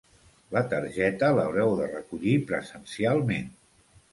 La 0.55 0.61
targeta 0.71 1.29
l'haureu 1.39 1.75
de 1.81 1.91
recollir 1.91 2.35
presencialment. 2.53 3.57